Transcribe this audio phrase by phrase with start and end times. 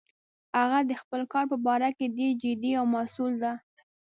[0.59, 3.53] هغه د خپل کار په باره کې ډیر جدي او مسؤل ده